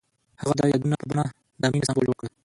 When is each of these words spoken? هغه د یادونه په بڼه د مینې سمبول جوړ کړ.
هغه 0.41 0.53
د 0.59 0.61
یادونه 0.73 0.95
په 1.01 1.05
بڼه 1.09 1.25
د 1.61 1.63
مینې 1.71 1.85
سمبول 1.87 2.05
جوړ 2.07 2.15
کړ. 2.19 2.27